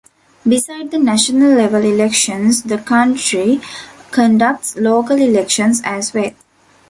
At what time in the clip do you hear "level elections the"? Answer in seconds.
1.55-2.79